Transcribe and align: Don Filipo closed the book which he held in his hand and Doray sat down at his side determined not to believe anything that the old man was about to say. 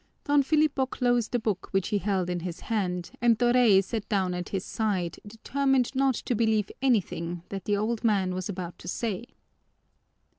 Don 0.23 0.41
Filipo 0.41 0.87
closed 0.87 1.31
the 1.31 1.37
book 1.37 1.67
which 1.69 1.89
he 1.89 1.99
held 1.99 2.27
in 2.27 2.39
his 2.39 2.61
hand 2.61 3.11
and 3.21 3.37
Doray 3.37 3.81
sat 3.81 4.09
down 4.09 4.33
at 4.33 4.49
his 4.49 4.65
side 4.65 5.17
determined 5.27 5.93
not 5.93 6.15
to 6.15 6.33
believe 6.33 6.71
anything 6.81 7.43
that 7.49 7.65
the 7.65 7.77
old 7.77 8.03
man 8.03 8.33
was 8.33 8.49
about 8.49 8.79
to 8.79 8.87
say. 8.87 9.25